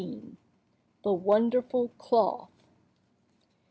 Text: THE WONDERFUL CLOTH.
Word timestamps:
THE 1.03 1.13
WONDERFUL 1.13 1.89
CLOTH. 1.99 2.49